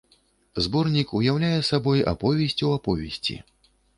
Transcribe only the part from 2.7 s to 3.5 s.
аповесці.